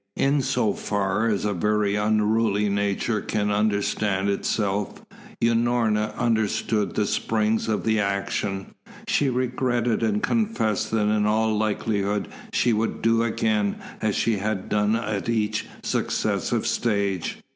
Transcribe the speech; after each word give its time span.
In 0.17 0.41
so 0.41 0.73
far 0.73 1.27
as 1.27 1.45
a 1.45 1.53
very 1.53 1.93
unruly 1.95 2.69
nature 2.69 3.21
can 3.21 3.51
understand 3.51 4.31
itself, 4.31 4.99
Unorna 5.43 6.11
understood 6.17 6.95
the 6.95 7.05
springs 7.05 7.67
of 7.69 7.83
the 7.83 7.99
actions, 7.99 8.73
she 9.07 9.29
regretted 9.29 10.01
and 10.01 10.23
confessed 10.23 10.89
that 10.89 11.07
in 11.07 11.27
all 11.27 11.55
likelihood 11.55 12.29
she 12.51 12.73
would 12.73 13.03
do 13.03 13.21
again 13.21 13.75
as 14.01 14.15
she 14.15 14.37
had 14.37 14.69
done 14.69 14.95
at 14.95 15.29
each 15.29 15.67
successive 15.83 16.65
stage. 16.65 17.37